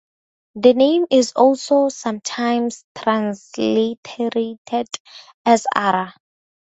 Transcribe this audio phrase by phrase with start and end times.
[0.55, 4.87] The name is also sometimes transliterated
[5.45, 6.15] as Ara.